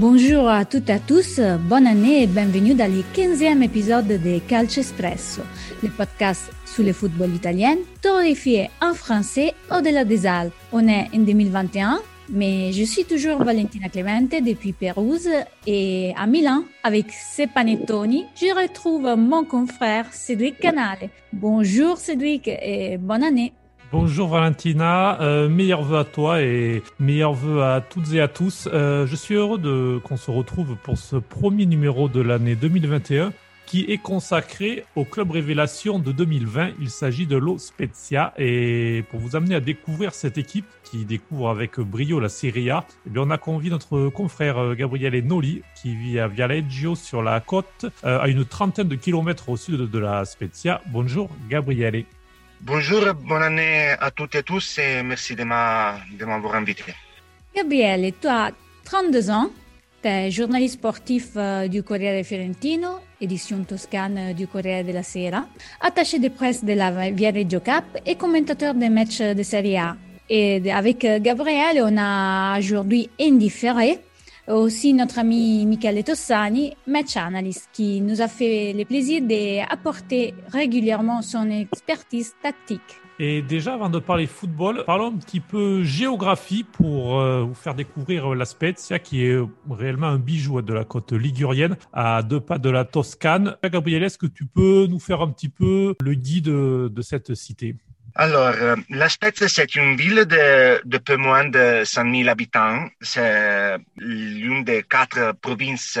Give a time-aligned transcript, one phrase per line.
[0.00, 4.38] Bonjour à toutes et à tous, bonne année et bienvenue dans le 15e épisode de
[4.48, 5.42] Calcio Espresso,
[5.82, 10.54] le podcast sur le football italien, torréfié en français au-delà des Alpes.
[10.72, 12.00] On est en 2021,
[12.30, 15.28] mais je suis toujours Valentina Clemente depuis Pérouse
[15.66, 21.10] et à Milan, avec ces panettoni, je retrouve mon confrère Cédric Canale.
[21.30, 23.52] Bonjour Cédric et bonne année.
[23.92, 28.68] Bonjour Valentina, euh, meilleurs vœux à toi et meilleurs vœux à toutes et à tous.
[28.72, 33.32] Euh, je suis heureux de qu'on se retrouve pour ce premier numéro de l'année 2021
[33.66, 36.74] qui est consacré au club révélation de 2020.
[36.80, 41.48] Il s'agit de Lo Spezia et pour vous amener à découvrir cette équipe qui découvre
[41.50, 45.62] avec brio la Serie A, eh bien on a convié notre confrère euh, Gabriele Noli
[45.82, 49.98] qui vit à Vialeggio sur la côte à une trentaine de kilomètres au sud de
[49.98, 50.80] la Spezia.
[50.92, 52.04] Bonjour Gabriele.
[52.62, 56.94] Bonjour, bonne année à toutes et tous et merci de m'avoir invité.
[57.56, 58.52] Gabriele, tu as
[58.84, 59.50] 32 ans,
[60.02, 65.46] tu es journaliste sportif euh, du Corriere Fiorentino, édition toscane du Corriere della Sera,
[65.80, 69.96] attaché de presse de la Viareggio Cup et commentateur des matchs de Serie A.
[70.28, 74.00] Et avec euh, Gabriele, on a aujourd'hui indifféré
[74.52, 81.22] aussi notre ami Michele Tossani, match analyst, qui nous a fait le plaisir d'apporter régulièrement
[81.22, 83.00] son expertise tactique.
[83.22, 87.74] Et déjà, avant de parler football, parlons un petit peu géographie pour euh, vous faire
[87.74, 92.58] découvrir la Spezia, qui est réellement un bijou de la côte ligurienne, à deux pas
[92.58, 93.56] de la Toscane.
[93.62, 97.76] Gabriel, est-ce que tu peux nous faire un petit peu le guide de cette cité?
[98.18, 102.88] Euh, La Spezia, c'est une ville de, de, peu moins de 100 000 habitants.
[103.00, 105.98] C'est l'une des quatre provinces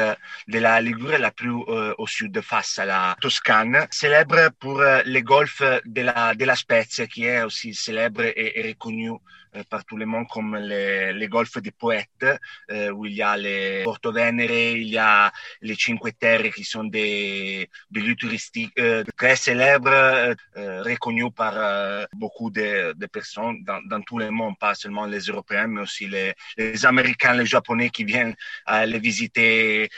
[0.48, 5.22] de la Ligurie la plus euh, sud face à la Toscane, célèbre pour euh, les
[5.22, 9.12] golfs de la, Spezia, qui est aussi célèbre et, et reconnu
[9.56, 12.24] euh, par tout le monde comme les, les golfs des poètes,
[12.70, 18.14] euh, il Porto Venere, il y a les Cinque Terre qui sont des, des lieux
[18.14, 24.58] touristiques euh, très célèbres, reconnus par beaucoup de, de personnes dans, dans, tout le monde,
[24.58, 28.34] pas seulement les Européens, mais aussi les, les Américains, les Japonais qui viennent
[28.86, 29.88] les visiter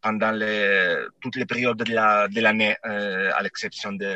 [0.00, 4.14] pendant les, toutes les périodes de l'année, la, à l'exception de,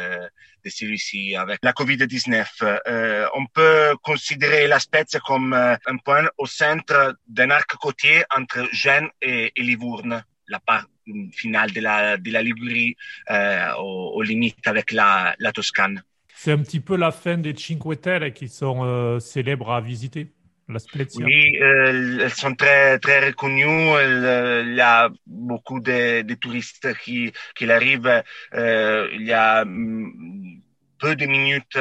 [0.65, 3.31] de celui-ci avec la COVID-19.
[3.35, 8.69] on peut considérer la Spezia comme euh, un point au centre d'un arc côtier entre
[8.73, 10.87] Gênes et, Livourne, la part
[11.33, 12.97] finale de la, de la Ligurie
[13.31, 16.03] euh, aux, limites avec la, la Toscane.
[16.39, 20.33] C'est un petit peu la fin des Cinque Terre qui sont euh, célèbres à visiter.
[20.69, 21.25] La Spezia.
[21.25, 23.65] Oui, elles sont très très reconnues.
[23.65, 28.23] il y a beaucoup de, touristes qui qui arrivent.
[28.53, 30.61] il y a mm,
[30.99, 31.79] peu de minutes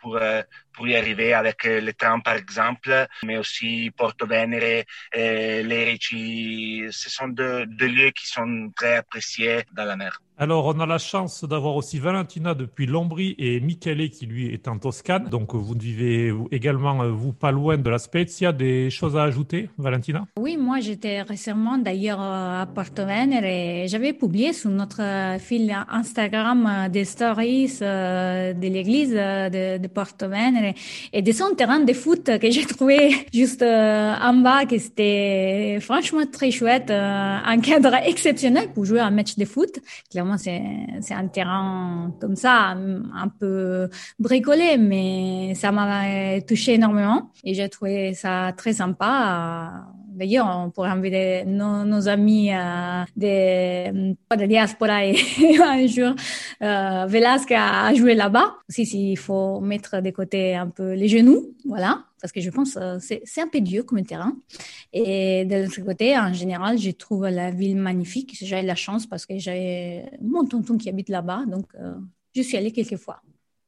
[0.00, 0.18] pour
[0.78, 6.84] pour y arriver avec euh, le train par exemple, mais aussi Porto Venere, Lerici.
[6.90, 10.22] Ce sont deux, deux lieux qui sont très appréciés dans la mer.
[10.40, 14.68] Alors, on a la chance d'avoir aussi Valentina depuis Lombrie et Michele qui lui est
[14.68, 15.28] en Toscane.
[15.28, 18.52] Donc, vous vivez également, euh, vous, pas loin de la Spezia.
[18.52, 20.26] Des choses à ajouter, Valentina?
[20.38, 25.02] Oui, moi, j'étais récemment d'ailleurs à Porto Venere et j'avais publié sur notre
[25.40, 30.74] fil Instagram des stories euh, de l'église de, Porto Venere
[31.12, 35.78] et de son terrain de foot que j'ai trouvé juste euh, en bas, que c'était
[35.80, 39.80] franchement très chouette, euh, un cadre exceptionnel pour jouer un match de foot.
[40.36, 40.62] C'est
[41.00, 42.76] c'est un terrain comme ça,
[43.14, 49.86] un peu bricolé, mais ça m'a touché énormément et j'ai trouvé ça très sympa.
[50.18, 55.14] D'ailleurs, on pourrait inviter nos, nos amis euh, de, de diaspora et
[55.62, 56.12] un jour
[56.60, 58.56] euh, Velasque à jouer là-bas.
[58.68, 62.76] Aussi, s'il faut mettre de côté un peu les genoux, voilà, parce que je pense
[62.76, 64.34] euh, c'est c'est un peu dur comme terrain.
[64.92, 68.36] Et de l'autre côté, en général, je trouve la ville magnifique.
[68.40, 71.94] J'ai la chance parce que j'ai mon tonton qui habite là-bas, donc euh,
[72.34, 73.22] je suis allée quelques fois.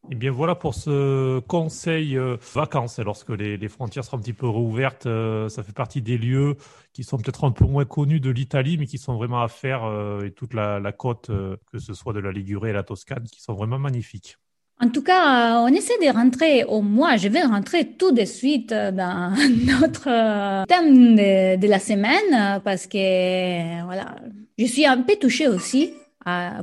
[0.08, 2.99] Eh bien voilà pour ce conseil euh, vacances.
[2.99, 6.56] lorsque les, frontières seront un petit peu réouvertes, euh, ça fait partie des lieux
[6.93, 9.85] qui sont peut-être un peu moins connus de l'Italie, mais qui sont vraiment à faire,
[9.85, 11.31] euh, et toute la, côte,
[11.70, 14.37] que ce soit de la Ligurie et la Toscane, qui sont vraiment magnifiques.
[14.82, 18.70] En tout cas, on essaie de rentrer, au moins, je vais rentrer tout de suite
[18.70, 19.35] dans
[19.67, 24.17] notre thème de, de la semaine, parce que, voilà,
[24.58, 25.93] je suis un peu touchée aussi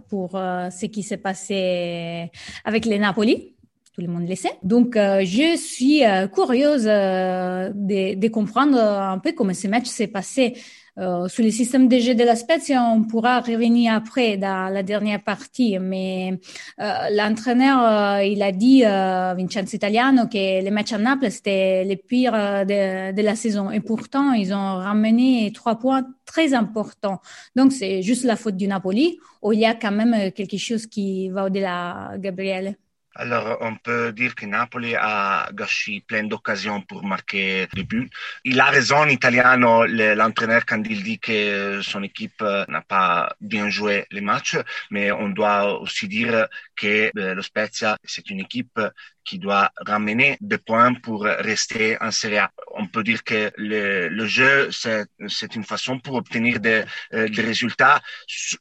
[0.10, 2.32] pour euh, ce qui s'est passé
[2.64, 3.56] avec les Napoli.
[3.94, 4.54] tout le monde le sait.
[4.64, 10.56] Donc, je suis curieuse de, de, comprendre un peu comment ce match s'est passé.
[11.00, 14.82] Euh, sur le système de jeu de la Spezia, on pourra revenir après dans la
[14.82, 16.40] dernière partie, mais
[16.80, 21.86] euh, l'entraîneur, euh, il a dit, euh, Vincenzo Italiano, que les matchs à Naples, c'était
[21.86, 23.70] le pire de, de, la saison.
[23.70, 27.22] Et pourtant, ils ont ramené trois points très importants.
[27.56, 30.88] Donc, c'est juste la faute du Napoli, ou il y a quand même quelque chose
[30.88, 32.76] qui va au-delà, Gabriele.
[33.20, 38.10] Alors, on peut dire que Napoli a gâché plein d'occasions pour marquer des buts.
[38.44, 44.06] Il a raison, Italiano, l'entraîneur, quand il dit que son équipe n'a pas bien joué
[44.12, 44.58] les matchs,
[44.92, 48.80] mais on doit aussi dire que euh, lo Spezia, c'est une équipe
[49.28, 52.52] qui doit ramener des points pour rester en Serie A.
[52.76, 56.84] On peut dire que le, le jeu, c'est une façon pour obtenir des,
[57.14, 58.00] euh, résultats,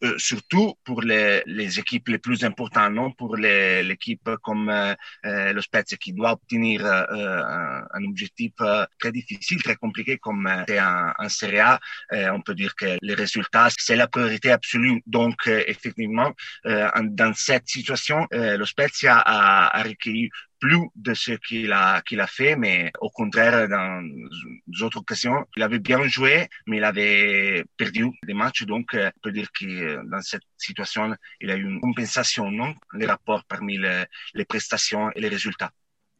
[0.02, 3.12] euh, surtout pour les, les, équipes les plus importantes, non?
[3.12, 8.52] Pour l'équipe comme euh, euh, le qui doit obtenir euh, un, un, objectif
[8.98, 11.78] très difficile, très compliqué comme c'est en, en Serie A.
[12.36, 15.02] on peut dire que les résultats, c'est la priorité absolue.
[15.06, 16.32] Donc, effectivement,
[16.64, 20.30] dans cette situation, le Spezia a, a recueilli
[20.60, 24.02] plus de ce qu'il a, qu'il a fait, mais au contraire, dans
[24.66, 28.64] d'autres occasions, il avait bien joué, mais il avait perdu des matchs.
[28.64, 32.74] Donc, euh, on peut dire que dans cette situation, il a eu une compensation, non?
[32.94, 34.04] Les rapports parmi les,
[34.34, 35.72] les prestations et les résultats.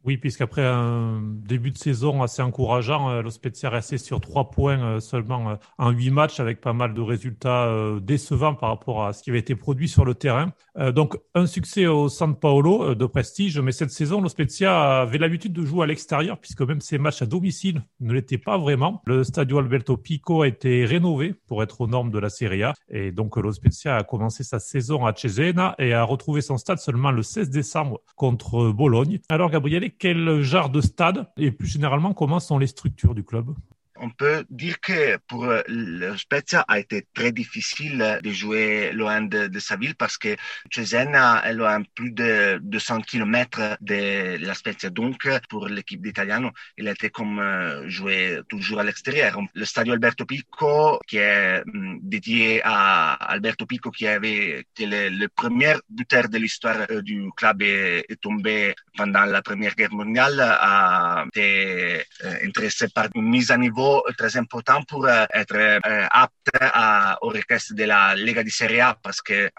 [0.06, 5.00] Oui, puisqu'après un début de saison assez encourageant, euh, l'Ospezia resté sur trois points euh,
[5.00, 7.68] seulement euh, en huit matchs avec pas mal de résultats
[8.00, 10.52] décevants par rapport à ce qui avait été produit sur le terrain.
[10.94, 15.64] Donc un succès au San Paolo de prestige, mais cette saison, l'Ospezia avait l'habitude de
[15.64, 19.02] jouer à l'extérieur puisque même ses matchs à domicile ne l'étaient pas vraiment.
[19.06, 22.74] Le Stadio Alberto Pico a été rénové pour être aux normes de la Serie A
[22.88, 27.10] et donc l'Ospezia a commencé sa saison à Cesena et a retrouvé son stade seulement
[27.10, 29.20] le 16 décembre contre Bologne.
[29.28, 33.54] Alors Gabriele, quel genre de stade et plus généralement comment sont les structures du club?
[34.00, 39.22] On peut dire que pour euh, le Spezia a été très difficile de jouer loin
[39.22, 40.36] de, sa ville parce que
[40.70, 44.90] Cesena est loin plus de 200 km de la Spezia.
[44.90, 49.40] Donc, pour l'équipe d'Italiano, il était comme euh, jouer toujours à l'extérieur.
[49.54, 55.26] Le Stadio Alberto Pico, qui est hum, dédié à Alberto Pico, qui avait été le,
[55.28, 60.40] premier buteur de l'histoire euh, du club est, est, tombé pendant la Première Guerre mondiale,
[60.40, 62.02] a été
[62.42, 63.85] intéressé par une mise à niveau
[64.16, 68.80] très important pour euh, être euh, apte à, au request de la Lega di Serie
[68.80, 68.96] A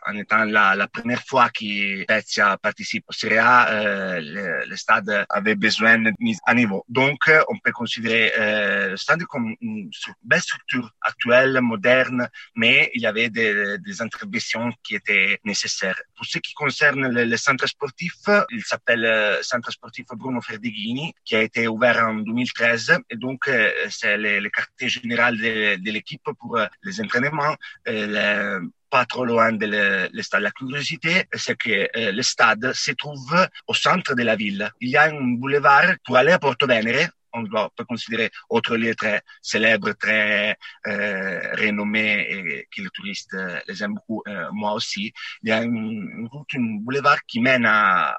[0.07, 5.97] en étant la, la première fois que Spezia participe au Serie A, euh, le, besoin
[5.99, 6.83] de mise à niveau.
[6.87, 9.89] Donc, on peut considérer euh, le stade comme une
[10.23, 15.99] belle structure actuelle, moderne, mais il y avait des, des interventions qui étaient nécessaires.
[16.15, 18.13] Pour ce qui concerne le, le centre sportif,
[18.51, 23.49] il s'appelle euh, Centre sportif Bruno Ferdighini, qui a été ouvert en 2013 et donc
[23.89, 27.55] c'est les, les quartiers généraux de, de l'équipe pour euh, les entraînements.
[27.87, 28.59] Euh,
[28.89, 30.41] pas trop loin de le, stade.
[30.41, 33.35] La curiosité, c'est que euh, le stade se trouve
[33.67, 34.71] au centre de la ville.
[34.79, 37.09] Il y a un boulevard pour aller à Porto Venere.
[37.33, 40.55] On doit, peut considérer autre lieu très célèbre, très
[40.87, 45.13] euh, renommé et que les touristes euh, les aiment beaucoup, euh, moi aussi.
[45.43, 48.17] Il y a une route, un boulevard qui mène à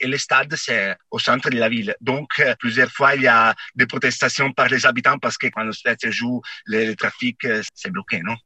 [0.00, 1.94] Et le stade, c'est au centre de la ville.
[2.00, 5.64] Donc, euh, plusieurs fois, il y a des protestations par les habitants parce que quand
[5.64, 8.36] le stade joue, le, trafic, euh, c'est bloqué, non?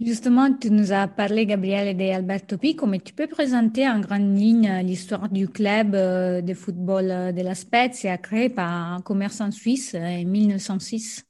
[0.00, 4.38] Justement, tu nous as parlé, Gabriel, de Alberto Pico, mais tu peux présenter en grande
[4.38, 9.96] ligne l'histoire du club euh, de football de la Spezia créé par un commerçant suisse
[9.96, 11.27] en 1906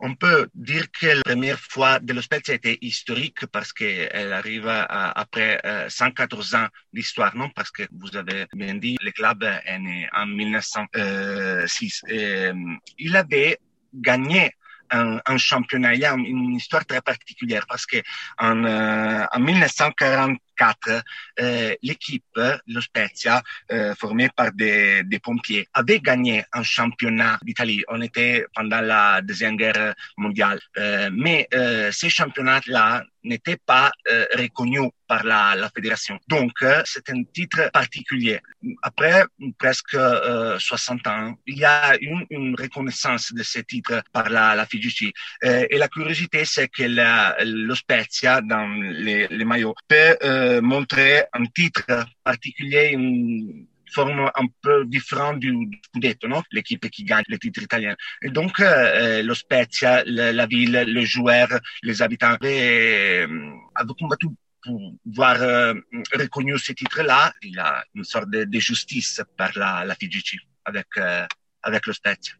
[0.00, 5.60] on peut dire que la première fois de l'espèce était historique parce qu'elle arrive après
[5.64, 7.50] euh, 114 ans d'histoire, non?
[7.50, 12.02] Parce que vous avez bien dit, le club est né en 1906.
[12.10, 12.54] Euh,
[12.98, 13.58] il avait
[13.92, 14.54] gagné
[14.90, 17.98] un, championnat, il y a une histoire très particulière parce que
[18.38, 21.02] en, euh, en 1940 CAT,
[21.40, 22.24] euh, l'équipe,
[22.66, 27.84] lo Spezia, euh, formée par des, des, pompiers, avait gagné un championnat d'Italie.
[27.88, 30.60] On était pendant la Deuxième Guerre mondiale.
[30.76, 36.18] Euh, mais euh, ces championnats-là n'étaient pas euh, reconnus par la, fédération.
[36.28, 38.40] Donc, euh, c'est un titre particulier.
[38.82, 39.24] Après
[39.58, 44.54] presque euh, 60 ans, il y a une, une, reconnaissance de ce titre par la,
[44.54, 45.12] la fiducie.
[45.44, 51.24] Euh, et la curiosité, c'est que la, lo Spezia, dans les, maillots, peut euh, montrer
[51.32, 51.84] un titre
[52.22, 55.52] particulier, une, forme un peu différente du,
[55.94, 56.42] du non?
[56.52, 57.94] L'équipe qui gagne le titre italien.
[58.22, 63.26] Et donc, euh, lo Spezia, la, ville, les joueurs, les habitants euh,
[63.74, 64.26] avaient combattu
[64.62, 65.74] pouvoir euh,
[66.14, 70.38] reconnu ce titre-là, il y a une sorte de, de justice par la, la FIGC
[70.64, 71.26] avec, euh,
[71.62, 72.34] avec le Spezia.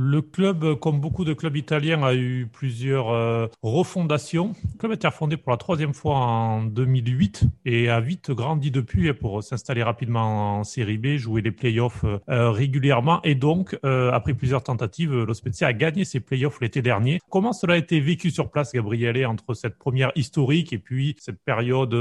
[0.00, 4.54] Le club, comme beaucoup de clubs italiens, a eu plusieurs euh, refondations.
[4.74, 8.70] Le club a été refondé pour la troisième fois en 2008 et a vite grandi
[8.70, 13.20] depuis pour s'installer rapidement en Série B, jouer les playoffs euh, régulièrement.
[13.24, 17.18] Et donc, euh, après plusieurs tentatives, Spezia a gagné ses playoffs l'été dernier.
[17.28, 21.42] Comment cela a été vécu sur place, Gabriele, entre cette première historique et puis cette
[21.42, 21.92] période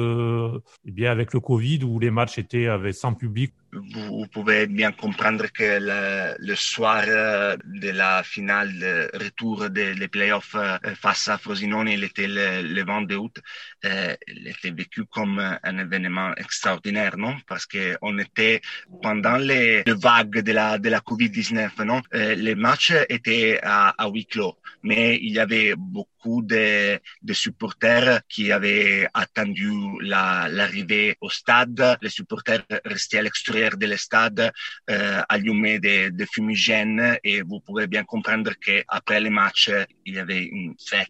[0.85, 3.53] eh bien, avec le Covid où les matchs étaient avec, sans public?
[3.73, 9.93] Vous, pouvez bien comprendre que le, le, soir euh, de la finale de retour des
[9.93, 13.37] de, playoffs euh, face à Frosinone, il était le, le 22 août,
[13.85, 17.35] euh, il était vécu comme un événement extraordinaire, non?
[17.47, 18.61] Parce que on était
[19.01, 22.01] pendant les, les vagues de la, de la Covid-19, non?
[22.13, 26.99] Les matchs étaient à, huis clos, mais il y avait beaucoup de,
[27.33, 29.71] supporters qui avaient attendu
[30.01, 31.97] l'arrivée la, au stade.
[32.01, 34.51] Les supporters restaient à l'extérieur de l'estade
[34.89, 39.71] euh, allumé des, des fumigènes et vous pouvez bien comprendre qu'après les matchs,
[40.05, 41.09] il y avait une fête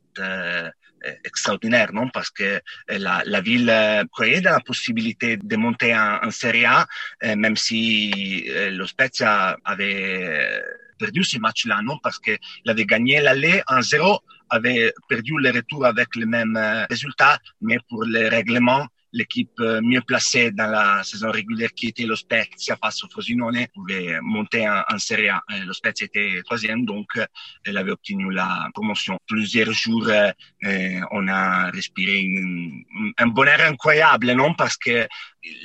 [1.05, 2.09] euh, extraordinaire, non?
[2.09, 2.59] Parce que
[2.89, 6.87] la, la ville euh, croyait dans la possibilité de monter en, en Serie A,
[7.23, 10.63] euh, même si lo Spezia avait
[10.97, 11.99] perdu ce match-là, non?
[12.01, 13.21] Parce qu'il avait gagné
[13.67, 16.57] en zéro, avait perdu le retour avec le même
[16.89, 18.87] résultat, mais pour les règlements,
[19.17, 23.65] l'équipe euh, mieux placée dans la saison régulière qui était lo Spezia face au Frosinone
[23.73, 25.41] pouvait monter en, Serie A.
[25.51, 27.25] Euh, lo Spezia était troisième, donc euh,
[27.65, 29.17] elle avait obtenu la promotion.
[29.27, 32.83] Plusieurs jours, euh, on a respiré une,
[33.17, 34.53] un bonheur incroyable, non?
[34.53, 35.07] Parce que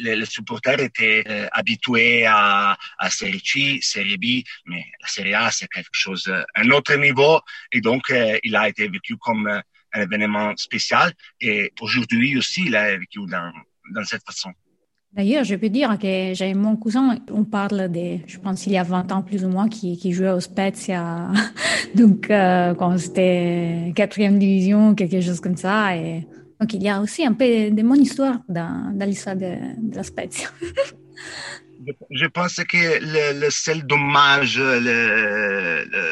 [0.00, 4.26] les, les supporters étaient euh, habitués à, à Serie C, Serie B,
[4.66, 7.40] mais la Serie A, c'est quelque chose, un autre niveau,
[7.70, 11.12] et donc il a été vécu comme un événement spécial.
[11.40, 13.52] Et aujourd'hui aussi, il a vécu dans,
[13.94, 14.50] dans cette façon.
[15.12, 18.78] D'ailleurs, je peux dire que j'ai mon cousin, on parle de, je pense, il y
[18.78, 21.30] a 20 ans plus ou moins, qui, qui jouait au Spezia,
[21.94, 25.94] donc euh, quand c'était quatrième division, quelque chose comme ça.
[25.94, 26.26] Et
[26.58, 29.94] donc il y a aussi un peu de mon histoire dans, dans l'histoire de, de,
[29.94, 30.48] la Spezia.
[32.10, 36.04] je pense que le, le seul dommage, le, le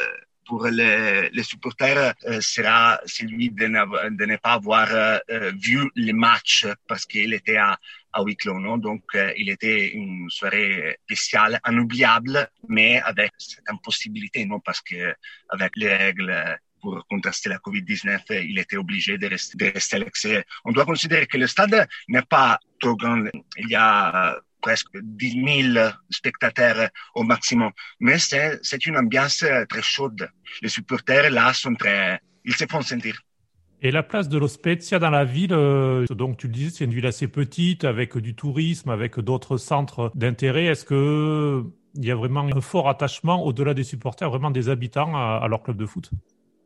[0.51, 5.21] pour les, les supporters euh, sera celui de ne, pas avoir euh,
[5.55, 7.79] vu les matchs parce qu'il était à,
[8.13, 8.79] à huis clos.
[8.79, 14.59] Donc, euh, il était une soirée spéciale, inoubliable, mais avec cette impossibilité, non?
[14.59, 15.15] parce que
[15.51, 16.35] avec les règles
[16.81, 20.43] pour contraster la COVID-19, il était obligé de rester, de rester à l'extérieur.
[20.65, 23.23] On doit considérer que le stade n'est pas trop grand.
[23.57, 27.71] Il y a presque 10 000 spectateurs au maximum.
[28.01, 30.29] Mais c'est une ambiance très chaude.
[30.63, 33.21] Les supporters là sont très, ils se font sentir.
[33.83, 36.85] Et la place de Lo Spezia dans la ville, euh, donc tu le disais, c'est
[36.85, 40.67] une ville assez petite avec du tourisme, avec d'autres centres d'intérêt.
[40.67, 41.65] Est-ce que
[41.95, 45.63] il y a vraiment un fort attachement au-delà des supporters, vraiment des habitants à leur
[45.63, 46.11] club de foot?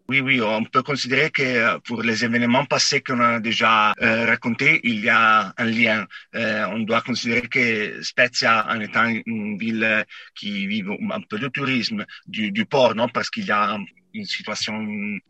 [0.08, 4.80] Oui, oui, on peut considérer que pour les événements passés qu'on a déjà euh, racontés,
[4.84, 6.06] il y a un lien.
[6.34, 11.49] Euh, on doit considérer que Spezia, en étant une ville qui vit un peu de
[11.49, 13.78] tourisme, du, du port, non, parce qu'il y a
[14.14, 14.75] une situation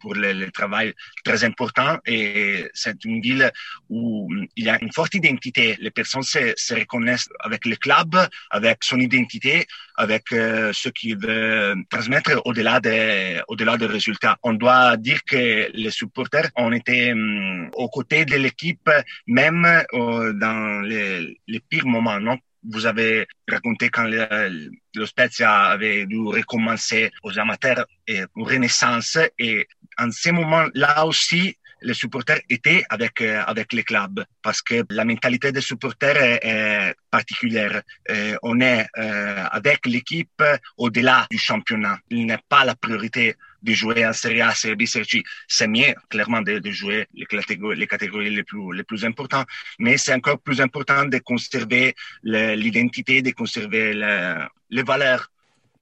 [0.01, 0.93] pour le, le travail
[1.25, 3.51] très important et c'est une ville
[3.89, 5.77] où il y a une forte identité.
[5.81, 8.15] Les personnes se, se reconnaissent avec le club,
[8.51, 14.37] avec son identité, avec euh, ce qu'il veut transmettre au-delà des, au-delà des résultats.
[14.43, 18.91] On doit dire que les supporters ont été um, aux côtés de l'équipe,
[19.27, 19.65] même
[19.95, 22.39] euh, dans les, les pires moments, non?
[22.71, 29.19] Vous avez raconté quand le, Spezia avait dû recommencer aux amateurs et une renaissance.
[29.39, 29.67] Et
[29.99, 35.05] en ce moment-là aussi, les supporters étaient avec euh, avec les clubs parce que la
[35.05, 37.83] mentalité des supporters est, est particulière.
[38.11, 40.43] Euh, on est euh, avec l'équipe
[40.79, 41.99] au-delà du championnat.
[42.11, 45.23] Il n'est pas la priorité de jouer en Serie A, Serie B, Serie C.
[45.49, 49.47] C'est mieux, clairement, de, de jouer les catégories, les catégories les plus, les plus importantes,
[49.79, 55.31] mais c'est encore plus important de conserver l'identité, de conserver le, les valeurs.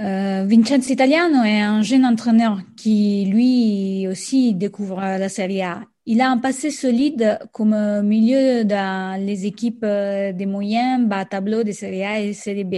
[0.00, 5.82] Euh, Vincenzo Italiano est un jeune entraîneur qui lui aussi découvre la Serie A.
[6.06, 11.62] Il a un passé solide comme milieu dans les équipes euh, des moyens bas tableau
[11.62, 12.74] de Serie A et Serie B.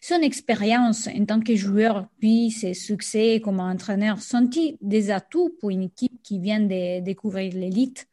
[0.00, 5.70] Son expérience en tant que joueur puis ses succès comme entraîneur sont-ils des atouts pour
[5.70, 8.08] une équipe qui vient de découvrir l'élite?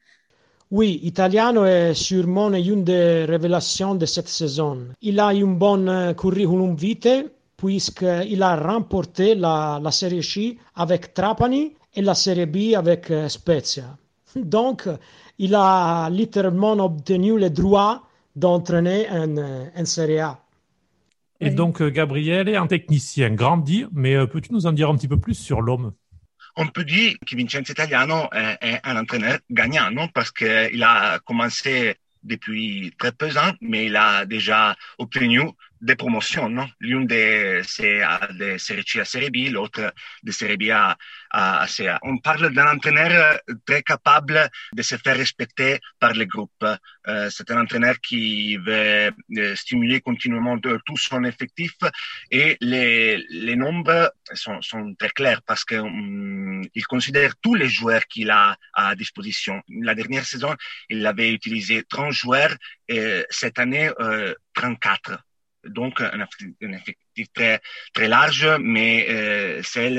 [0.70, 4.88] Oui, Italiano est sûrement une des révélations de cette saison.
[5.02, 7.26] Il a un bon euh, curriculum vitae
[7.62, 13.30] puisqu'il a remporté la, la Serie C avec Trapani et la Serie B avec euh,
[13.30, 13.96] Spezia.
[14.36, 14.90] Donc,
[15.38, 18.02] il a littéralement obtenu le droit
[18.36, 20.40] d'entraîner en, euh, en Serie A.
[21.40, 25.08] Et donc, euh, Gabriel est un technicien grandi, mais peux-tu nous en dire un petit
[25.08, 25.94] peu plus sur l'homme?
[26.56, 28.28] On peut dire que Vincenzo Italiano
[28.62, 30.08] est un entraîneur gagnant, non?
[30.14, 35.42] Parce qu'il a commencé depuis très peu ans, mais il a déjà obtenu
[35.82, 36.68] des promotions, non?
[36.80, 38.02] L'une de c'est
[38.34, 40.98] de Série C à Série B, l'autre de Série B à,
[41.32, 41.66] à.
[42.04, 46.66] On parle d'un entraîneur très capable de se faire respecter par le groupe.
[47.08, 51.74] Euh, c'est un entraîneur qui veut euh, stimuler continuellement tout son effectif
[52.30, 57.70] et les, les nombres sont, sont très clairs parce que um, il considère tous les
[57.70, 59.62] joueurs qu'il a à disposition.
[59.70, 60.56] La dernière saison,
[60.90, 62.56] il avait utilisé 30 joueurs
[62.88, 65.18] et cette année, euh, 34
[65.66, 66.26] donc un,
[66.62, 69.90] effectif très, large, mais euh, c'est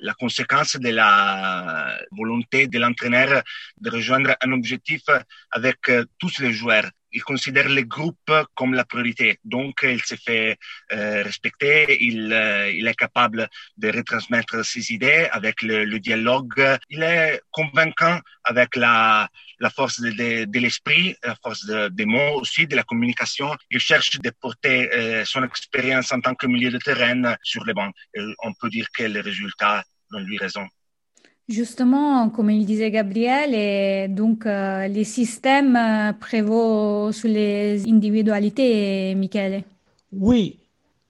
[0.00, 3.42] la conséquence de la volonté de l'entraîneur
[3.80, 5.02] de rejoindre un objectif
[5.50, 9.38] avec euh, tous les joueurs il considère les groupes comme la priorité.
[9.44, 10.58] Donc, il se fait
[10.92, 16.78] euh, respecter, il, euh, il est capable de retransmettre ses idées avec le, dialogue.
[16.88, 19.28] Il est convaincant avec la,
[19.74, 23.54] force de, l'esprit, la force de, des mots aussi, de la communication.
[23.70, 27.74] Il cherche de porter euh, son expérience en tant que milieu de terrain sur les
[27.74, 27.94] bancs.
[28.42, 30.66] On peut dire que les résultats donnent lui raison.
[31.48, 39.64] Justement, comme il disait Gabriel, donc euh, les systèmes euh, prévaut sur les individualités, Michele.
[40.12, 40.58] Oui,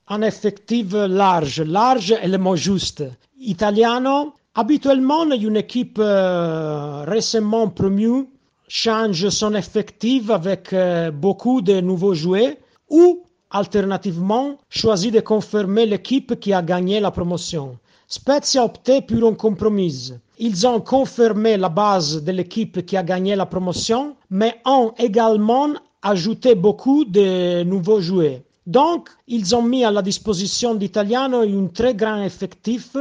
[0.07, 1.61] un effectif large.
[1.61, 3.03] Large est le mot juste.
[3.39, 8.25] Italiano, habituellement, une équipe euh, récemment promue
[8.67, 10.73] change son effectif avec
[11.13, 12.55] beaucoup de nouveaux joueurs
[12.89, 17.77] ou, alternativement, choisit de confirmer l'équipe qui a gagné la promotion.
[18.15, 20.13] Spezia a opté pour un compromis.
[20.37, 25.69] Ils ont confirmé la base de l'équipe qui a gagné la promotion, mais ont également
[26.03, 28.41] ajouté beaucoup de nouveaux joueurs.
[28.67, 32.95] Donc, ils ont mis à la disposition d'Italiano un très grand effectif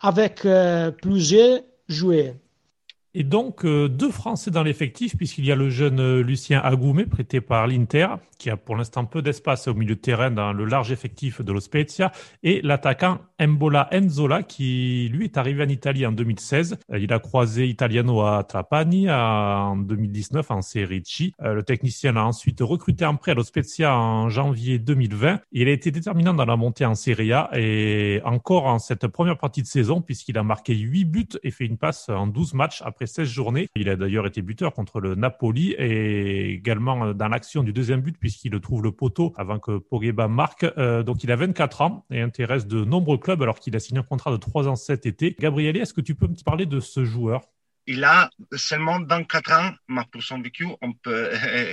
[0.00, 2.32] avec euh, plusieurs joueurs.
[3.16, 7.06] Et donc, euh, deux Français dans l'effectif, puisqu'il y a le jeune euh, Lucien Agoumé,
[7.06, 10.64] prêté par l'Inter, qui a pour l'instant peu d'espace au milieu de terrain dans le
[10.64, 12.10] large effectif de l'Ospezia,
[12.42, 16.76] et l'attaquant Embola Enzola, qui lui est arrivé en Italie en 2016.
[16.92, 21.30] Euh, il a croisé Italiano à Trapani en 2019 en Serie C.
[21.38, 25.38] Le technicien l'a ensuite recruté en prêt à l'Ospezia en janvier 2020.
[25.52, 29.38] Il a été déterminant dans la montée en Serie A et encore en cette première
[29.38, 32.82] partie de saison, puisqu'il a marqué 8 buts et fait une passe en 12 matchs
[32.84, 33.68] après 16 journées.
[33.74, 38.16] Il a d'ailleurs été buteur contre le Napoli et également dans l'action du deuxième but
[38.18, 40.66] puisqu'il trouve le poteau avant que Pogba marque.
[40.78, 44.00] Euh, donc il a 24 ans et intéresse de nombreux clubs alors qu'il a signé
[44.00, 45.36] un contrat de 3 ans cet été.
[45.38, 47.42] Gabriel, est-ce que tu peux me parler de ce joueur?
[47.86, 50.66] Il a seulement 24 ans, mais pour son vécu,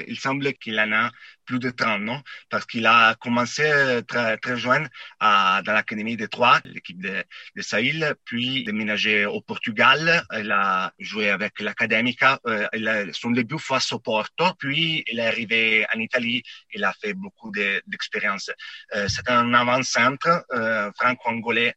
[0.07, 1.11] il semble qu'il en a
[1.51, 2.21] plus de 30, non?
[2.49, 4.87] Parce qu'il a commencé euh, très, très jeune
[5.19, 7.25] à, dans l'Académie de Troyes, l'équipe de,
[7.57, 10.23] de Sahil, puis déménagé au Portugal.
[10.39, 12.39] Il a joué avec l'Académica.
[12.47, 16.41] Euh, son début face au Porto, puis il est arrivé en Italie.
[16.73, 18.49] Il a fait beaucoup d'expérience.
[18.95, 21.73] euh, C'est un avant-centre euh, franco-angolais,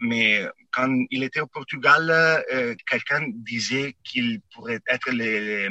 [0.00, 2.04] mais quand il était au Portugal,
[2.86, 5.68] quelqu'un disait qu'il pourrait être les,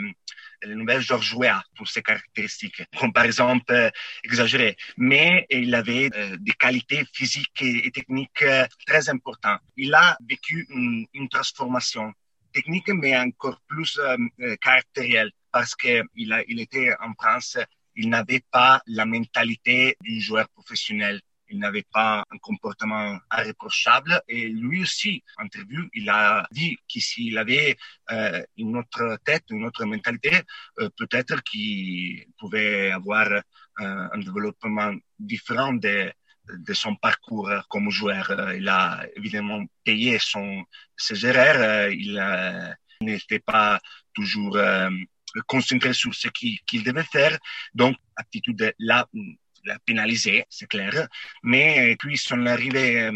[0.63, 3.89] le nouvel Georges Weah pour ses caractéristiques, comparaison euh,
[4.23, 4.75] exagérée.
[4.97, 9.61] Mais il avait euh, des qualités physiques et, techniques euh, très importantes.
[9.77, 12.13] Il a vécu une, une transformation
[12.53, 16.03] technique, mais encore plus euh, caractérielle, parce qu'il
[16.47, 17.57] il était en France,
[17.95, 24.21] il n'avait pas la mentalité du joueur professionnel il n'avait pas un comportement irréprochable.
[24.27, 27.77] Et lui aussi, en interview, il a dit que s'il avait
[28.11, 30.41] euh, une autre tête, une autre mentalité,
[30.79, 33.41] euh, peut-être qu'il pouvait avoir euh,
[33.79, 36.11] un développement différent de,
[36.73, 38.53] son parcours comme joueur.
[38.55, 40.63] Il a évidemment payé son,
[40.97, 41.89] ses erreurs.
[41.91, 42.19] Il
[43.01, 43.79] n'était pas
[44.15, 44.57] toujours
[45.45, 47.37] concentré sur ce qu'il devait faire.
[47.75, 49.07] Donc, attitude là,
[49.65, 51.07] l'a pénalisé, c'est clair.
[51.43, 53.11] Mais puis, son arrivée euh,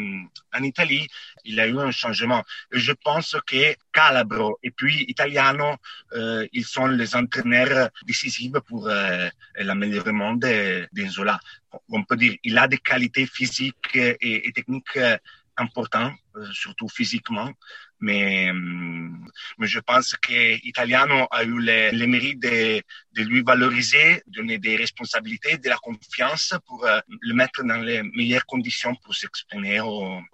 [0.54, 1.08] en Italie,
[1.46, 2.44] il a eu un changement.
[2.72, 5.76] Je pense que Calabro et puis Italiano,
[6.14, 11.40] euh, ils sont les entraîneurs décisifs pour euh, l'amélioration d'Enzola.
[11.90, 15.00] On peut dire il a des qualités physiques et, et techniques
[15.58, 16.14] importantes,
[16.52, 17.52] surtout physiquement,
[18.00, 18.52] mais,
[19.58, 22.82] mais je pense que Italiano a eu le, mérite de,
[23.14, 28.04] de, lui valoriser, donner des responsabilités, de la confiance pour euh, le mettre dans les
[28.04, 29.80] meilleures conditions pour s'exprimer.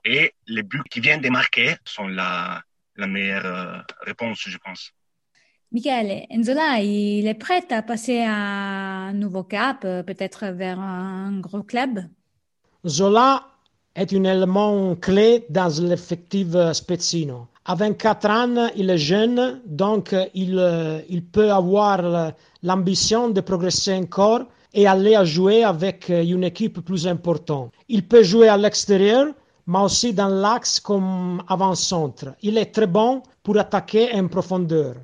[0.05, 2.61] Et les buts qui viennent de marquer sont la,
[2.95, 4.91] la meilleure euh, réponse, je pense.
[5.71, 11.39] Michael, Enzola, il est prêt à passer à un nouveau cap, euh, peut-être vers un
[11.39, 11.99] gros club?
[12.87, 13.45] Zola
[13.99, 17.47] est un élément clé dans l'effectif Spezzino.
[17.65, 22.31] À 24 ans, il est jeune, donc il, il peut avoir
[22.63, 27.73] l'ambition de progresser encore et aller à jouer avec une équipe plus importante.
[27.89, 29.27] Il peut jouer à l'extérieur,
[29.67, 32.33] mais aussi dans l'axe comme avant-centre.
[32.41, 34.95] Il est très bon pour attaquer en profondeur.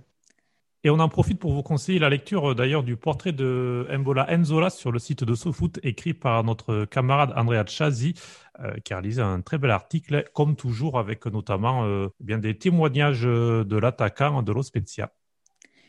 [0.85, 4.69] Et on en profite pour vous conseiller la lecture d'ailleurs du portrait de Mbola Enzola
[4.69, 8.13] sur le site de SoFoot écrit par notre camarade Andrea Chazi
[8.59, 12.37] euh, qui a réalisé un très bel article, comme toujours avec notamment euh, eh bien
[12.37, 15.11] des témoignages de l'attaquant de l'Ospezia.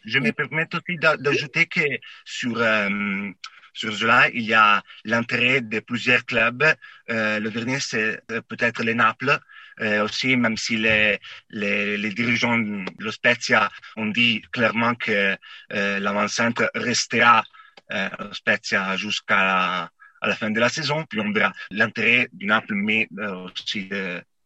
[0.06, 1.82] Je me permets aussi d'ajouter que
[2.24, 3.28] sur euh,
[3.74, 6.64] sur Zola, il y a l'intérêt de plusieurs clubs.
[7.09, 9.38] le dernier, c'est peut-être les Naples,
[9.80, 11.18] euh, aussi, même si les,
[11.50, 15.36] les, les dirigeants de l'Ospezia ont dit clairement que
[15.72, 17.44] euh, restera
[17.92, 21.04] euh, Spezia jusqu'à la, à la fin de la saison.
[21.04, 23.88] Puis on verra l'intérêt du Naples, mais euh, aussi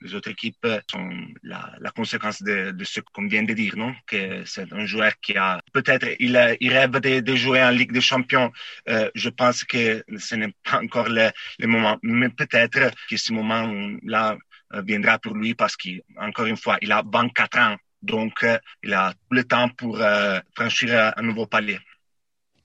[0.03, 1.11] les autres équipes sont
[1.43, 3.95] la, la conséquence de, ce qu'on vient de dire, non?
[4.07, 8.01] Que c'est un joueur qui a peut-être il, il rêve de, jouer en Ligue des
[8.01, 8.51] Champions.
[8.89, 13.33] Euh, je pense que ce n'est pas encore le, le moment, mais peut-être que ce
[13.33, 14.37] moment-là euh,
[14.85, 19.13] viendra pour lui parce qu'encore une fois, il a 24 ans, donc euh, il a
[19.13, 21.79] tout le temps pour euh, franchir un nouveau palier.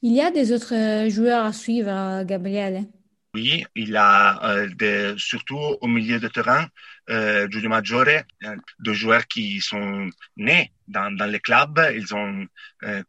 [0.01, 2.85] Il y a des autres joueurs à suivre, Gabriel
[3.35, 6.65] oui, il a des, surtout au milieu de terrain,
[7.09, 8.23] euh, Giulio Maggiore,
[8.79, 12.47] deux joueurs qui sont nés dans, les clubs, ils ont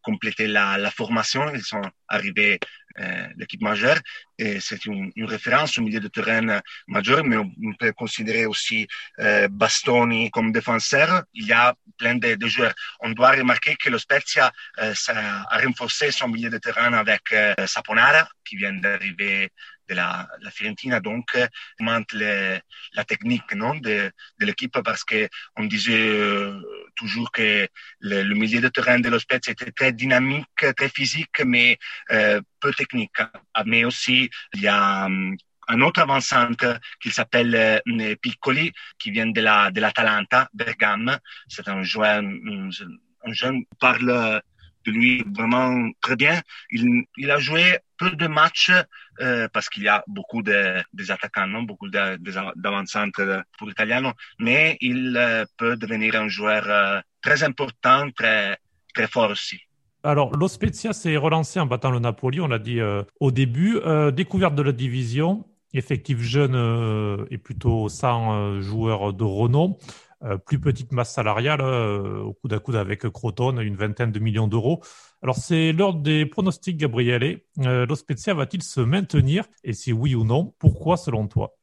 [0.03, 2.59] complété la, formation, ils sont arrivés
[2.99, 3.99] euh, l'équipe majeure.
[4.39, 8.87] Et c'est une, référence au milieu de terrain majeur, mais on, peut considérer aussi
[9.19, 11.25] euh, Bastoni comme défenseur.
[11.35, 12.75] Il y a plein de, joueurs.
[13.01, 17.55] On doit remarquer que le Spezia euh, a renforcé son milieu de terrain avec euh,
[17.67, 19.51] Saponara, qui vient d'arriver
[19.89, 21.37] de la, la Fiorentina, donc
[21.79, 26.61] augmente la technique non, de, de l'équipe parce que on disait euh,
[26.97, 27.69] toujours que
[28.01, 30.47] le, le, milieu de terrain de l'Ospezia était très dynamique,
[30.77, 31.79] très physique, mais
[32.11, 33.19] euh, peu technique.
[33.65, 35.37] Mais aussi, il y a um,
[35.69, 41.19] un autre avant-centre qui s'appelle euh, Piccoli, qui vient de la de l'Atalanta, Bergame.
[41.49, 42.71] C'est un joueur, un,
[43.25, 44.43] un jeune parle
[44.87, 46.41] de lui vraiment très bien.
[46.71, 48.73] Il, a joué peu de matchs
[49.21, 51.63] euh, parce qu'il y a beaucoup de, des attaquants, non?
[51.63, 58.59] Beaucoup d'avant-centre pour l'Italiano, mais il euh, peut devenir un joueur euh, très important, très,
[58.95, 59.61] très fort aussi.
[60.03, 62.79] Alors, l'Ospezia s'est relancé en battant le Napoli, on l'a dit
[63.19, 63.81] au début.
[64.13, 65.45] Découverte de la division,
[65.75, 69.77] effectif jeune et plutôt sans joueurs de renom.
[70.27, 74.19] Euh, plus petite masse salariale euh, au coude à coude avec Croton, une vingtaine de
[74.19, 74.83] millions d'euros.
[75.23, 77.43] Alors c'est l'heure des pronostics, Gabriele.
[77.61, 79.45] Euh, L'Ospezia va-t-il se maintenir?
[79.63, 81.55] Et si oui ou non, pourquoi selon toi?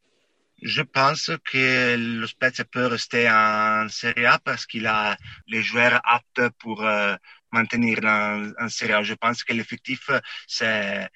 [0.61, 5.99] Je pense que le Spezia peut rester en Serie A parce qu'il a les joueurs
[6.05, 7.15] aptes pour euh,
[7.51, 9.03] maintenir en, en Serie A.
[9.03, 10.09] Je pense que l'effectif,
[10.47, 11.09] c'est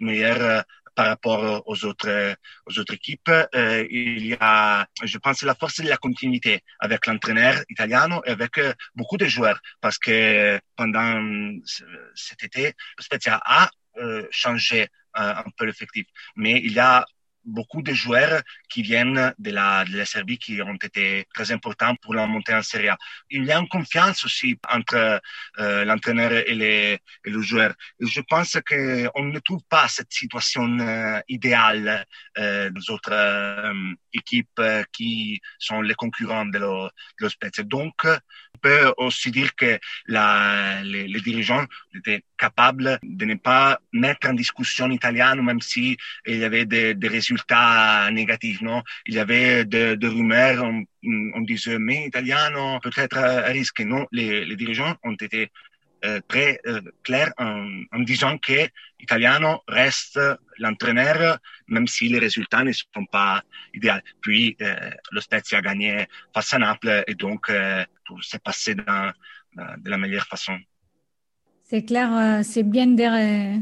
[0.00, 0.64] meilleur
[0.98, 2.34] par rapport aux autres,
[2.66, 3.30] aux autres équipes.
[3.54, 8.30] Euh, il y a, je pense, la force de la continuité avec l'entraîneur italien et
[8.30, 11.52] avec euh, beaucoup de joueurs parce que pendant
[12.16, 16.06] cet été, Spezia a euh, changé un peu l'effectif,
[16.36, 17.04] mais il y a
[17.48, 22.26] beaucoup de joueurs qui viennent de la, Serbie qui ont été très importants pour la
[22.26, 22.98] montée en Serie A.
[23.30, 25.20] Il y a une confiance aussi entre
[25.58, 27.72] euh, l'entraîneur et les, et le joueur.
[28.00, 32.04] je pense qu'on ne trouve pas cette situation euh, idéale
[32.38, 33.72] euh, dans autres euh,
[34.12, 34.60] équipes
[34.92, 36.88] qui sont les concurrents de lo,
[37.20, 44.28] de Donc, on peut aussi dire que les, dirigeants étaient capables de ne pas mettre
[44.28, 47.37] en discussion l'Italien, même si il y avait des, des résultats
[48.10, 48.60] négatifs.
[48.62, 50.62] Non, il y avait des de rumeurs.
[50.64, 50.84] On,
[51.34, 53.80] on, disait mais Italiano peut-être à risque.
[53.80, 55.50] Non, les, les dirigeants ont été
[56.04, 58.68] euh, très euh, clairs en, en, disant que
[59.00, 60.20] Italiano reste
[60.58, 63.42] l'entraîneur, même si les résultats ne sont pas
[63.74, 63.94] idéaux.
[64.20, 68.76] Puis euh, le Spezia a gagné face à Naples et donc euh, tout s'est passé
[68.76, 69.12] dans,
[69.56, 70.56] de la meilleure façon.
[71.70, 73.60] C'est clair, euh, c'est bien de,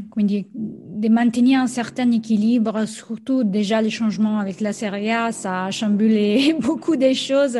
[0.55, 5.71] de, maintenir un certain équilibre, surtout déjà les changements avec la Serie A, ça a
[5.71, 7.59] chamboulé beaucoup de choses.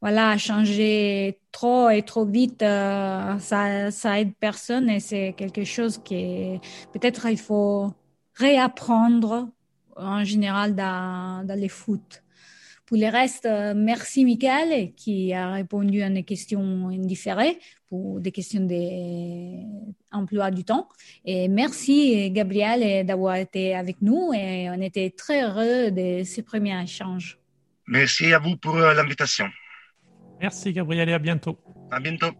[0.00, 5.98] Voilà, changer trop et trop vite, euh, ça, ça aide personne et c'est quelque chose
[5.98, 6.60] qui
[6.92, 7.92] peut-être il faut
[8.34, 9.48] réapprendre
[9.96, 12.22] en général dans, dans les foot.
[12.88, 17.58] Pour le reste, euh, merci Michael qui a répondu à des questions indifférées
[17.88, 18.60] pour des questions
[20.28, 20.88] d'emploi du temps.
[21.24, 26.80] Et merci Gabriel d'avoir été avec nous et on était très heureux de ce premier
[26.82, 27.38] échange.
[27.86, 29.46] Merci à vous pour euh, l'invitation.
[30.40, 31.58] Merci Gabriel et à bientôt.
[31.90, 32.32] À bientôt.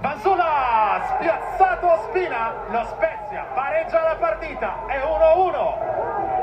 [0.00, 6.37] Vanzula spiazzato a Spina, lo Spezia pareggia la partita, è 1-1.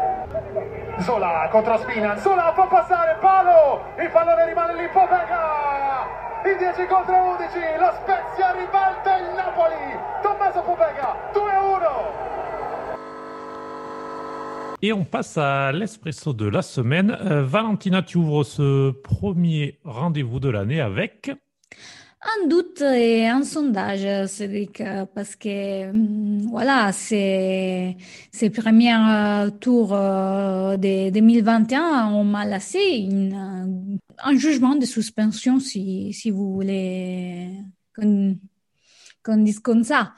[1.01, 6.07] Zola contro Spina, Zola può passare, palo, il pallone rimane lì, Povega,
[6.45, 7.47] in 10 contro 11,
[7.79, 9.75] lo Spezia ribalta il Napoli,
[10.21, 12.25] Tommaso Povega, 2-1.
[14.81, 17.11] Et on passe à l'espresso de la semaine.
[17.11, 21.31] Euh, Valentina, tu ouvres ce premier rendez-vous de l'année avec
[22.27, 24.81] Un doute et un sondage, Cédric,
[25.13, 27.95] parce que mm, voilà, ces
[28.51, 36.13] premiers euh, tours euh, de 2021 on m'a laissé une, un jugement de suspension, si,
[36.13, 37.51] si vous voulez
[37.95, 40.13] qu'on dise comme ça,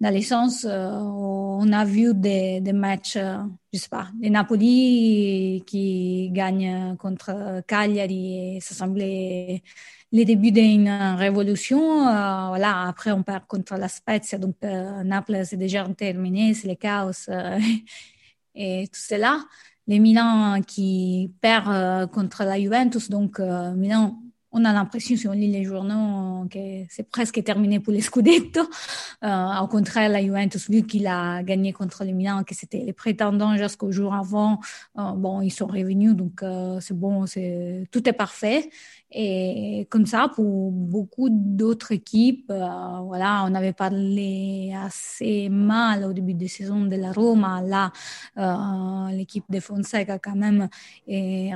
[0.00, 3.18] dans le sens euh, on a vu des, matchs,
[3.72, 9.62] je sais pas, des Napoli qui gagnent contre Cagliari ça semblait
[10.12, 12.08] les débuts d'une révolution.
[12.08, 16.68] Euh, voilà, après, on perd contre la Spezia, donc euh, Naples, c'est déjà terminé, c'est
[16.68, 17.58] le chaos euh,
[18.54, 19.44] et tout cela.
[19.86, 24.20] Les Milan qui perd contre la Juventus, donc Milan
[24.52, 28.60] on a l'impression, si on lit les journaux, que c'est presque terminé pour les Scudetto.
[29.22, 33.56] Au contraire, la Juventus, vu qu'il a gagné contre le Milan, que c'était les prétendants
[33.56, 34.60] jusqu'au jour avant,
[34.94, 36.44] bon, ils sont revenus, donc
[36.80, 38.70] c'est bon, c'est tout est parfait.
[39.12, 46.12] Et comme ça, pour beaucoup d'autres équipes, euh, voilà, on avait parlé assez mal au
[46.12, 47.60] début de saison de la Roma.
[47.62, 47.92] Là,
[48.38, 50.68] euh, l'équipe de Fonseca quand même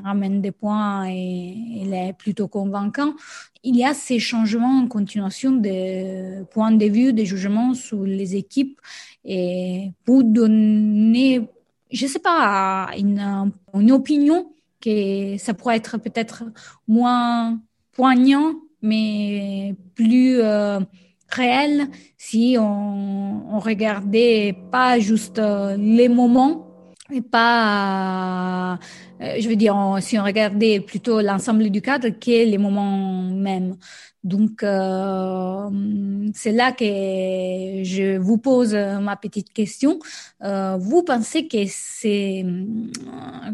[0.02, 3.14] ramène des points et il est plutôt convaincant.
[3.62, 8.34] Il y a ces changements en continuation de points de vue, de jugements sur les
[8.34, 8.80] équipes
[9.24, 11.48] et pour donner,
[11.90, 14.50] je sais pas, une, une opinion
[14.84, 16.44] que ça pourrait être peut-être
[16.86, 17.60] moins
[17.92, 20.80] poignant, mais plus euh,
[21.28, 26.66] réel si on, on, regardait pas juste euh, les moments
[27.12, 28.78] et pas,
[29.20, 33.76] euh, je veux dire, si on regardait plutôt l'ensemble du cadre que les moments mêmes.
[34.22, 36.84] Donc, c'est là que
[37.84, 39.98] je vous pose ma petite question.
[40.40, 42.42] Vous pensez que c'est,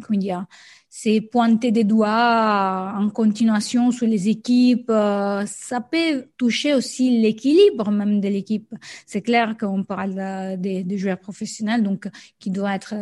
[0.00, 0.46] comment dire,
[0.90, 4.90] c'est pointer des doigts en continuation sur les équipes.
[4.90, 8.74] Euh, ça peut toucher aussi l'équilibre même de l'équipe.
[9.06, 12.94] C'est clair qu'on parle des de joueurs professionnels, donc qui doivent être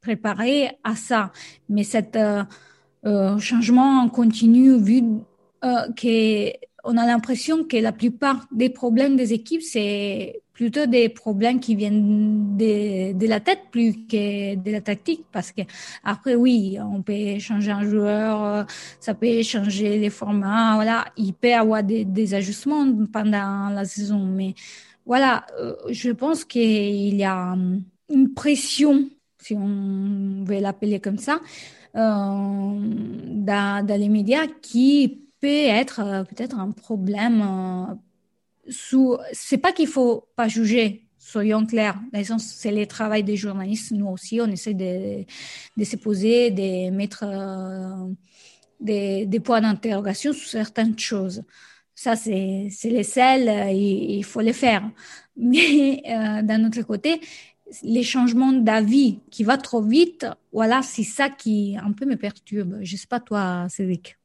[0.00, 1.32] préparés à ça.
[1.68, 2.44] Mais cet euh,
[3.06, 5.02] euh, changement en continu, vu
[5.64, 6.52] euh, que
[6.84, 11.74] on a l'impression que la plupart des problèmes des équipes, c'est plutôt des problèmes qui
[11.74, 15.62] viennent de, la tête plus que de la tactique parce que
[16.04, 18.66] après oui on peut changer un joueur
[19.00, 24.54] ça peut changer les formats voilà il peut avoir des, ajustements pendant la saison mais
[25.04, 27.56] voilà euh, je pense qu'il y a
[28.08, 29.08] une pression
[29.40, 31.40] si on veut l'appeler comme ça
[31.96, 37.42] euh, dans, les médias qui peut être euh, peut-être un problème
[38.68, 41.98] c'est pas qu'il faut pas juger, soyons clairs.
[42.38, 43.92] C'est le travail des journalistes.
[43.92, 45.24] Nous aussi, on essaie de,
[45.84, 48.12] se poser, de mettre euh,
[48.80, 51.42] des, points d'interrogation sur certaines choses.
[51.94, 54.82] Ça, c'est les seuls, il, il, faut le faire.
[55.36, 57.20] Mais euh, d'un autre côté,
[57.82, 62.78] les changements d'avis qui va trop vite, voilà, c'est ça qui un peu me perturbe.
[62.82, 64.16] Je sais pas toi, Cédric.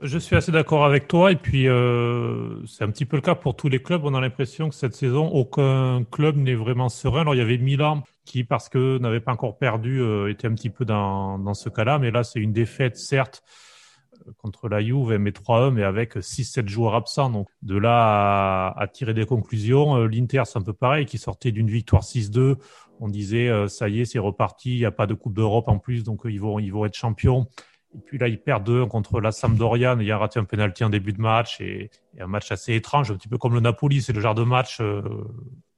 [0.00, 3.34] Je suis assez d'accord avec toi et puis euh, c'est un petit peu le cas
[3.34, 4.04] pour tous les clubs.
[4.04, 7.22] On a l'impression que cette saison, aucun club n'est vraiment serein.
[7.22, 10.54] Alors il y avait Milan qui, parce que n'avait pas encore perdu, euh, était un
[10.54, 11.98] petit peu dans, dans ce cas-là.
[11.98, 13.42] Mais là, c'est une défaite, certes,
[14.28, 17.30] euh, contre la Juve, mais 3-1, mais avec 6-7 joueurs absents.
[17.30, 21.18] Donc de là à, à tirer des conclusions, euh, l'Inter, c'est un peu pareil, qui
[21.18, 22.54] sortait d'une victoire 6-2.
[23.00, 25.78] On disait, ça y est, c'est reparti, il n'y a pas de Coupe d'Europe en
[25.78, 27.46] plus, donc ils vont, ils vont être champions.
[27.94, 29.96] Et puis là, il perd 2 contre la Sampdoria.
[29.98, 33.16] Il a raté un penalty en début de match et, un match assez étrange, un
[33.16, 34.02] petit peu comme le Napoli.
[34.02, 35.02] C'est le genre de match euh,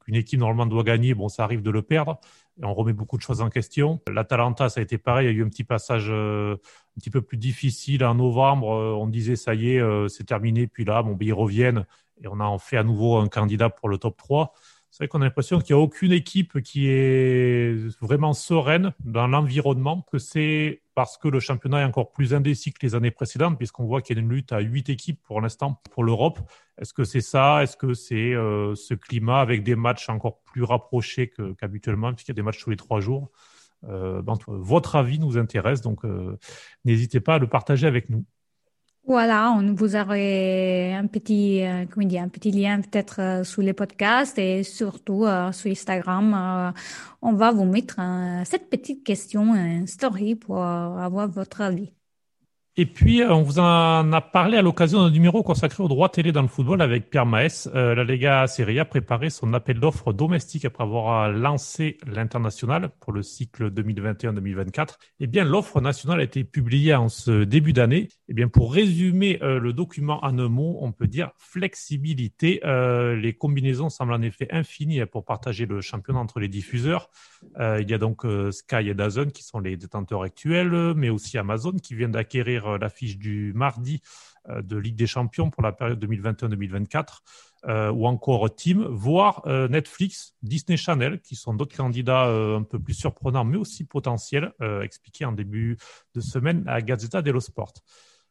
[0.05, 1.14] qu'une équipe normalement doit gagner.
[1.14, 2.18] Bon, ça arrive de le perdre
[2.61, 4.01] et on remet beaucoup de choses en question.
[4.12, 5.29] L'Atalanta, ça a été pareil.
[5.29, 8.73] Il y a eu un petit passage euh, un petit peu plus difficile en novembre.
[8.73, 10.66] Euh, on disait ça y est, c'est terminé.
[10.66, 11.87] Puis là, bon, ben, ils reviennent
[12.23, 14.53] et on a en fait à nouveau un candidat pour le top 3
[14.90, 19.29] c'est vrai qu'on a l'impression qu'il n'y a aucune équipe qui est vraiment sereine dans
[19.29, 23.57] l'environnement, que c'est parce que le championnat est encore plus indécis que les années précédentes,
[23.57, 26.40] puisqu'on voit qu'il y a une lutte à huit équipes pour l'instant pour l'Europe.
[26.79, 27.62] Est-ce que c'est ça?
[27.62, 32.35] Est-ce que c'est euh, ce climat avec des matchs encore plus rapprochés qu'habituellement, puisqu'il y
[32.35, 33.31] a des matchs tous les trois jours?
[33.88, 36.37] Euh, Votre avis nous intéresse, donc euh,
[36.85, 38.24] n'hésitez pas à le partager avec nous.
[39.11, 43.61] Voilà, on vous aurait un petit, euh, comment dire, un petit lien peut-être euh, sous
[43.61, 46.73] les podcasts et surtout euh, sur Instagram.
[47.20, 47.96] on va vous mettre
[48.44, 51.92] cette petite question, un story pour avoir votre avis.
[52.81, 56.09] Et puis, euh, on vous en a parlé à l'occasion d'un numéro consacré aux droits
[56.09, 57.69] télé dans le football avec Pierre Maes.
[57.75, 62.88] Euh, la Lega Serie A a préparé son appel d'offres domestique après avoir lancé l'international
[62.99, 64.95] pour le cycle 2021-2024.
[65.21, 68.09] Eh bien, l'offre nationale a été publiée en ce début d'année.
[68.31, 72.62] Eh bien, pour résumer euh, le document en un mot, on peut dire flexibilité.
[72.64, 77.11] les combinaisons semblent en effet infinies pour partager le championnat entre les diffuseurs.
[77.59, 81.73] il y a donc Sky et DAZN qui sont les détenteurs actuels, mais aussi Amazon
[81.73, 84.01] qui vient d'acquérir euh, l'affiche du mardi
[84.49, 87.19] euh, de Ligue des Champions pour la période 2021-2024,
[87.67, 92.95] euh, ou encore Team, voire Netflix, Disney Channel, qui sont d'autres candidats un peu plus
[92.95, 94.53] surprenants, mais aussi potentiels,
[94.83, 95.77] expliqués en début
[96.15, 97.75] de semaine à Gazzetta dello Sport.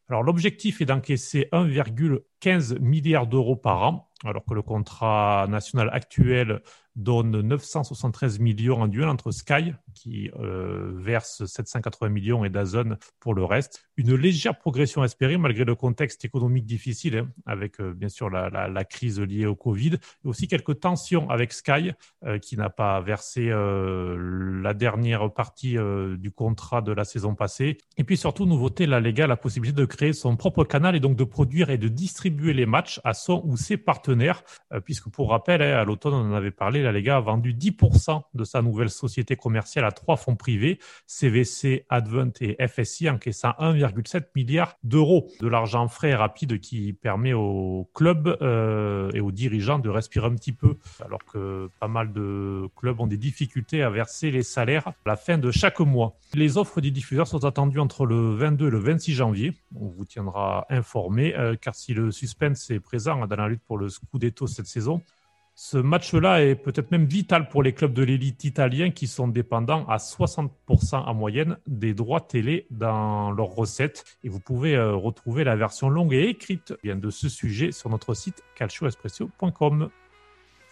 [0.10, 6.62] Alors l'objectif est d'encaisser 1,15 milliard d'euros par an, alors que le contrat national actuel
[7.00, 13.34] donne 973 millions en duel entre Sky, qui euh, verse 780 millions, et Dazn pour
[13.34, 13.86] le reste.
[13.98, 18.50] Une légère progression espérée malgré le contexte économique difficile, hein, avec euh, bien sûr la,
[18.50, 21.92] la, la, crise liée au Covid, et aussi quelques tensions avec Sky,
[22.26, 25.78] euh, qui n'a pas versé la dernière partie
[26.18, 27.78] du contrat de la saison passée.
[27.98, 31.16] Et puis surtout, nouveauté, la Lega la possibilité de créer son propre canal et donc
[31.16, 34.44] de produire et de distribuer les matchs à son ou ses partenaires,
[34.84, 38.22] puisque pour rappel, hein, à l'automne, on en avait parlé, la Lega a vendu 10%
[38.34, 44.24] de sa nouvelle société commerciale à trois fonds privés, CVC, Advent et FSI, encaissant 1,7
[44.36, 49.78] milliard d'euros de l'argent frais et rapide qui permet aux clubs euh, et aux dirigeants
[49.78, 53.90] de respirer un petit peu, alors que pas mal de clubs ont des difficultés à
[53.90, 56.18] verser les salaires à la fin de chaque mois.
[56.34, 59.54] Les offres des diffuseurs sont attendues entre le 22 et le 26 janvier.
[59.76, 63.78] On vous tiendra informé, euh, car si le suspense est présent dans la lutte pour
[63.78, 65.02] le Scudetto cette saison,
[65.62, 69.86] ce match-là est peut-être même vital pour les clubs de l'élite italien qui sont dépendants
[69.88, 70.48] à 60%
[70.96, 74.06] en moyenne des droits télé dans leurs recettes.
[74.24, 78.14] Et vous pouvez euh, retrouver la version longue et écrite de ce sujet sur notre
[78.14, 79.90] site calcioespresso.com.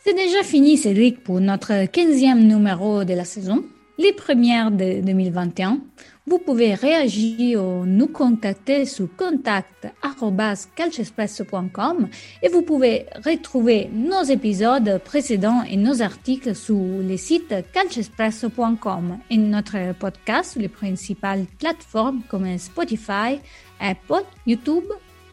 [0.05, 3.65] C'est déjà fini, Cédric, pour notre 15e numéro de la saison,
[3.97, 5.81] les premières de 2021
[6.27, 12.09] vous pouvez réagir ou nous contacter sur contact.calcespresso.com
[12.43, 19.37] et vous pouvez retrouver nos épisodes précédents et nos articles sur le site calcespresso.com et
[19.37, 23.39] notre podcast sur les principales plateformes comme Spotify,
[23.79, 24.83] Apple, YouTube,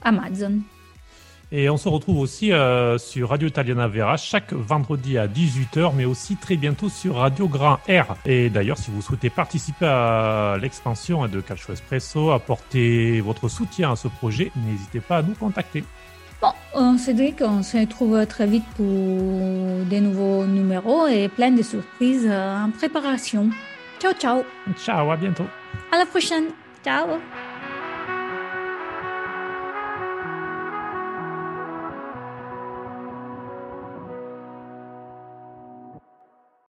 [0.01, 0.61] Amazon.
[1.53, 6.05] Et on se retrouve aussi euh, sur Radio Italiana Vera chaque vendredi à 18h, mais
[6.05, 8.17] aussi très bientôt sur Radio Grand R.
[8.27, 13.97] Et d'ailleurs, si vous souhaitez participer à l'expansion de Calcio Espresso, apporter votre soutien à
[13.97, 15.85] ce projet, n'hésitez pas à nous contacter.
[16.43, 18.87] Bon, Cédric, on se retrouve très vite pour
[19.87, 23.49] des nouveaux numéros et plein de surprises en préparation.
[24.01, 24.43] Ciao, ciao.
[24.77, 25.47] Ciao, à bientôt.
[25.91, 26.47] À la prochaine.
[26.85, 27.07] Ciao.